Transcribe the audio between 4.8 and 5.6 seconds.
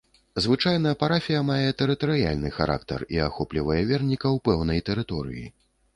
тэрыторыі.